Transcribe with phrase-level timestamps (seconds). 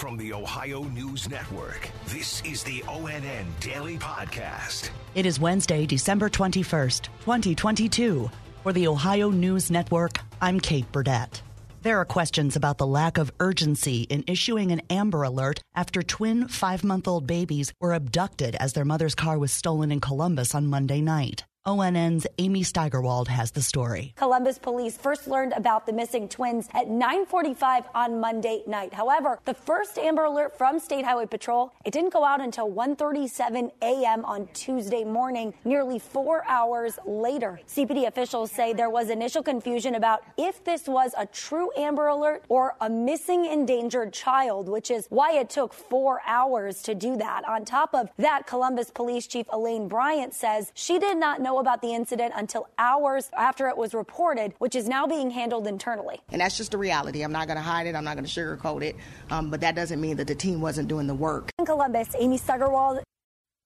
[0.00, 4.88] From the Ohio News Network, this is the ONN Daily Podcast.
[5.14, 8.30] It is Wednesday, December 21st, 2022.
[8.62, 11.42] For the Ohio News Network, I'm Kate Burdett.
[11.82, 16.48] There are questions about the lack of urgency in issuing an Amber Alert after twin
[16.48, 20.66] five month old babies were abducted as their mother's car was stolen in Columbus on
[20.66, 21.44] Monday night.
[21.74, 24.14] ONN's Amy Steigerwald has the story.
[24.16, 28.94] Columbus police first learned about the missing twins at 9:45 on Monday night.
[28.94, 33.70] However, the first Amber Alert from State Highway Patrol, it didn't go out until 1:37
[33.82, 34.24] a.m.
[34.24, 37.60] on Tuesday morning, nearly 4 hours later.
[37.66, 42.44] CPD officials say there was initial confusion about if this was a true Amber Alert
[42.48, 47.46] or a missing endangered child, which is why it took 4 hours to do that.
[47.46, 51.58] On top of that, Columbus Police Chief Elaine Bryant says she did not know know
[51.60, 56.20] about the incident until hours after it was reported, which is now being handled internally.
[56.30, 57.22] And that's just the reality.
[57.22, 57.94] I'm not going to hide it.
[57.94, 58.96] I'm not going to sugarcoat it.
[59.30, 61.50] Um, but that doesn't mean that the team wasn't doing the work.
[61.58, 63.00] In Columbus, Amy Steigerwald,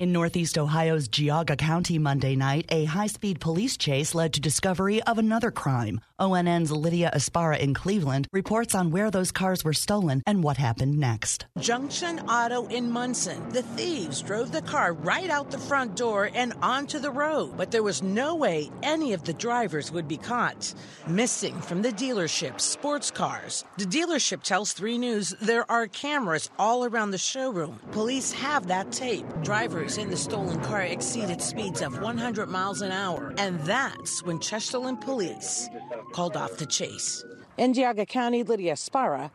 [0.00, 5.02] in Northeast Ohio's Geauga County Monday night, a high speed police chase led to discovery
[5.02, 6.00] of another crime.
[6.18, 10.98] ONN's Lydia Esparra in Cleveland reports on where those cars were stolen and what happened
[10.98, 11.46] next.
[11.58, 13.46] Junction Auto in Munson.
[13.50, 17.70] The thieves drove the car right out the front door and onto the road, but
[17.70, 20.74] there was no way any of the drivers would be caught.
[21.06, 23.64] Missing from the dealership, sports cars.
[23.76, 27.78] The dealership tells 3 News there are cameras all around the showroom.
[27.92, 29.26] Police have that tape.
[29.42, 34.38] Drivers in the stolen car exceeded speeds of 100 miles an hour, and that's when
[34.38, 35.68] Chesterland police
[36.12, 37.24] called off the chase.
[37.56, 39.30] In Geauga County, Lydia Esparra.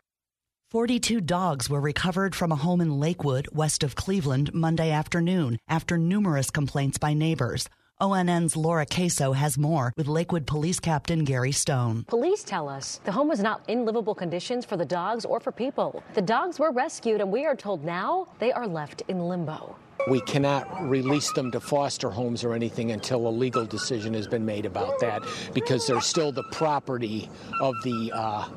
[0.71, 5.97] 42 dogs were recovered from a home in Lakewood, west of Cleveland, Monday afternoon after
[5.97, 7.69] numerous complaints by neighbors.
[8.01, 12.03] ONN's Laura Caso has more with Lakewood Police Captain Gary Stone.
[12.09, 15.53] Police tell us the home was not in livable conditions for the dogs or for
[15.53, 16.03] people.
[16.13, 19.77] The dogs were rescued, and we are told now they are left in limbo.
[20.07, 24.45] We cannot release them to foster homes or anything until a legal decision has been
[24.45, 28.47] made about that because they're still the property of the uh,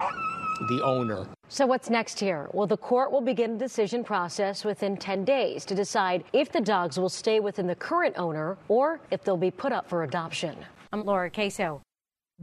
[0.68, 1.26] the owner.
[1.48, 2.48] So what's next here?
[2.52, 6.60] Well, the court will begin a decision process within 10 days to decide if the
[6.60, 10.56] dogs will stay within the current owner or if they'll be put up for adoption.
[10.92, 11.80] I'm Laura Caso.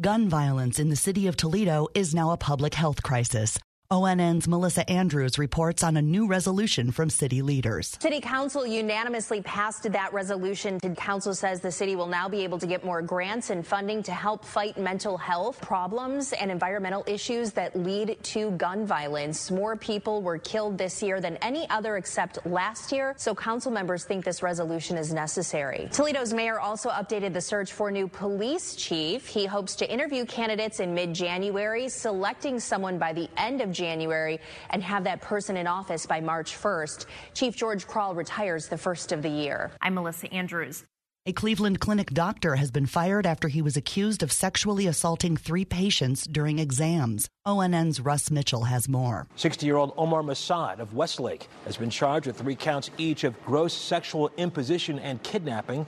[0.01, 3.57] Gun violence in the city of Toledo is now a public health crisis.
[3.91, 7.95] ONN's Melissa Andrews reports on a new resolution from city leaders.
[8.01, 10.79] City Council unanimously passed that resolution.
[10.95, 14.11] Council says the city will now be able to get more grants and funding to
[14.11, 19.51] help fight mental health problems and environmental issues that lead to gun violence.
[19.51, 24.03] More people were killed this year than any other except last year, so council members
[24.03, 25.89] think this resolution is necessary.
[25.91, 29.27] Toledo's mayor also updated the search for new police chief.
[29.27, 34.39] He hopes to interview candidates in mid-January, selecting someone by the end of January
[34.71, 37.05] and have that person in office by March 1st.
[37.33, 39.71] Chief George Kral retires the first of the year.
[39.81, 40.85] I'm Melissa Andrews.
[41.27, 45.65] A Cleveland Clinic doctor has been fired after he was accused of sexually assaulting three
[45.65, 47.27] patients during exams.
[47.47, 49.25] ONN's Russ Mitchell has more.
[49.35, 53.43] 60 year old Omar Masad of Westlake has been charged with three counts each of
[53.43, 55.87] gross sexual imposition and kidnapping.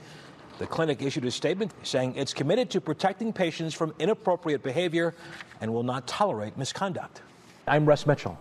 [0.58, 5.14] The clinic issued a statement saying it's committed to protecting patients from inappropriate behavior
[5.60, 7.22] and will not tolerate misconduct.
[7.68, 8.38] I'm Russ Mitchell.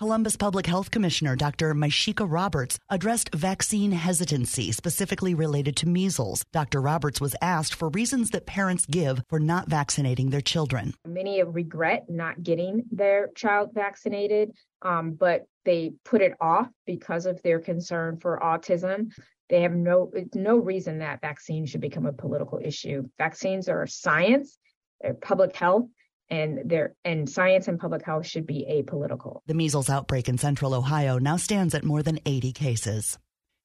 [0.00, 1.74] Columbus Public Health Commissioner Dr.
[1.74, 6.42] Mysheika Roberts addressed vaccine hesitancy specifically related to measles.
[6.54, 6.80] Dr.
[6.80, 10.94] Roberts was asked for reasons that parents give for not vaccinating their children.
[11.06, 17.42] Many regret not getting their child vaccinated, um, but they put it off because of
[17.42, 19.12] their concern for autism.
[19.50, 23.06] They have no no reason that vaccines should become a political issue.
[23.18, 24.56] Vaccines are science,
[25.02, 25.88] they're public health,
[26.30, 29.40] and there and science and public health should be apolitical.
[29.46, 33.18] The measles outbreak in central Ohio now stands at more than 80 cases.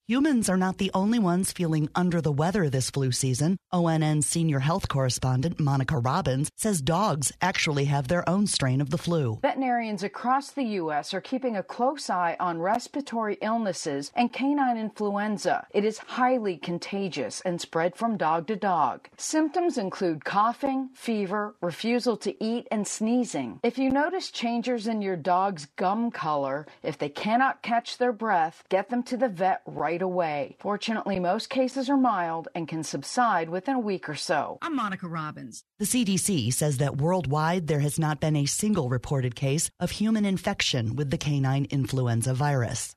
[0.08, 3.58] Humans are not the only ones feeling under the weather this flu season.
[3.74, 9.00] ONN senior health correspondent Monica Robbins says dogs actually have their own strain of the
[9.00, 9.40] flu.
[9.42, 11.12] Veterinarians across the U.S.
[11.16, 15.66] are keeping a close eye on respiratory illnesses and canine influenza.
[15.72, 19.10] It is highly contagious and spread from dog to dog.
[19.18, 23.60] Symptoms include coughing, fever, refusal to eat, and sneezing.
[23.64, 28.64] If you notice changes in your dog's gum color, if they cannot catch their breath,
[28.70, 30.58] get them to the vet right right away.
[30.60, 34.58] Fortunately, most cases are mild and can subside within a week or so.
[34.62, 35.64] I'm Monica Robbins.
[35.80, 40.26] The CDC says that worldwide there has not been a single reported case of human
[40.26, 42.94] infection with the canine influenza virus.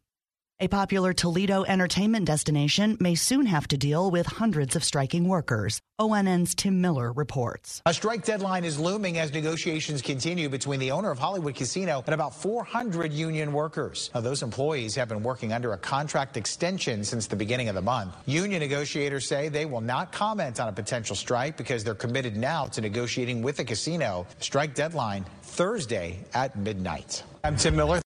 [0.60, 5.78] A popular Toledo entertainment destination may soon have to deal with hundreds of striking workers.
[6.00, 7.80] ONN's Tim Miller reports.
[7.86, 12.12] A strike deadline is looming as negotiations continue between the owner of Hollywood Casino and
[12.12, 14.10] about 400 union workers.
[14.12, 17.82] Now, those employees have been working under a contract extension since the beginning of the
[17.82, 18.16] month.
[18.26, 22.66] Union negotiators say they will not comment on a potential strike because they're committed now
[22.66, 24.26] to negotiating with the casino.
[24.40, 27.22] Strike deadline Thursday at midnight.
[27.44, 28.02] I'm Tim Miller.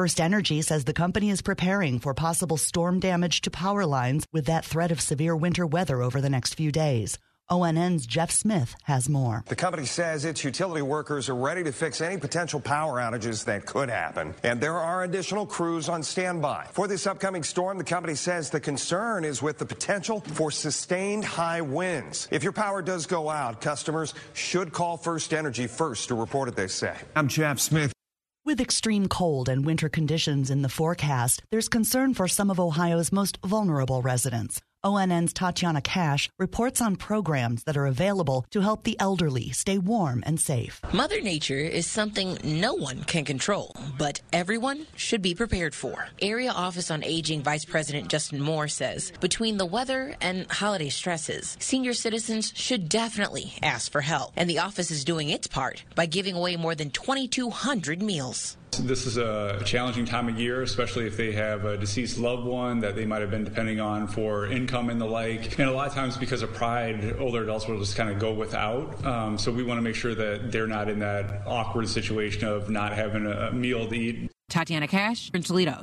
[0.00, 4.46] First Energy says the company is preparing for possible storm damage to power lines with
[4.46, 7.18] that threat of severe winter weather over the next few days.
[7.50, 9.44] ONN's Jeff Smith has more.
[9.48, 13.66] The company says its utility workers are ready to fix any potential power outages that
[13.66, 14.34] could happen.
[14.42, 16.68] And there are additional crews on standby.
[16.72, 21.26] For this upcoming storm, the company says the concern is with the potential for sustained
[21.26, 22.26] high winds.
[22.30, 26.56] If your power does go out, customers should call First Energy first to report it,
[26.56, 26.96] they say.
[27.14, 27.92] I'm Jeff Smith.
[28.42, 33.12] With extreme cold and winter conditions in the forecast, there's concern for some of Ohio's
[33.12, 34.62] most vulnerable residents.
[34.82, 40.22] ONN's Tatiana Cash reports on programs that are available to help the elderly stay warm
[40.26, 40.80] and safe.
[40.92, 46.08] Mother Nature is something no one can control, but everyone should be prepared for.
[46.22, 51.56] Area Office on Aging Vice President Justin Moore says between the weather and holiday stresses,
[51.60, 54.32] senior citizens should definitely ask for help.
[54.36, 58.56] And the office is doing its part by giving away more than 2,200 meals.
[58.78, 62.80] This is a challenging time of year, especially if they have a deceased loved one
[62.80, 65.58] that they might have been depending on for income and the like.
[65.58, 68.32] And a lot of times, because of pride, older adults will just kind of go
[68.32, 69.04] without.
[69.04, 72.70] Um, so we want to make sure that they're not in that awkward situation of
[72.70, 74.30] not having a meal to eat.
[74.48, 75.82] Tatiana Cash in Toledo.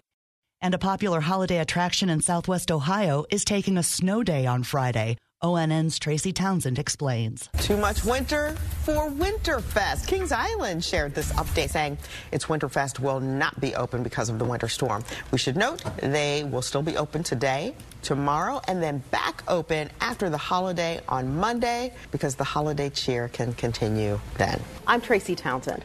[0.61, 5.17] And a popular holiday attraction in southwest Ohio is taking a snow day on Friday.
[5.43, 7.47] ONN's Tracy Townsend explains.
[7.59, 10.07] Too much winter for Winterfest.
[10.07, 11.99] Kings Island shared this update saying
[12.31, 15.03] its Winterfest will not be open because of the winter storm.
[15.29, 20.31] We should note they will still be open today, tomorrow, and then back open after
[20.31, 24.59] the holiday on Monday because the holiday cheer can continue then.
[24.87, 25.83] I'm Tracy Townsend.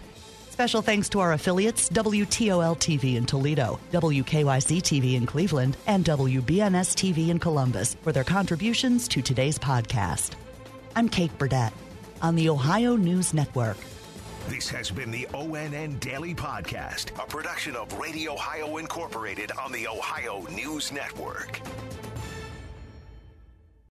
[0.52, 6.92] Special thanks to our affiliates WTOL TV in Toledo, WKYC TV in Cleveland, and WBNS
[6.94, 10.32] TV in Columbus for their contributions to today's podcast.
[10.94, 11.72] I'm Kate Burdett
[12.20, 13.78] on the Ohio News Network.
[14.48, 19.88] This has been the ONN Daily Podcast, a production of Radio Ohio Incorporated on the
[19.88, 21.62] Ohio News Network.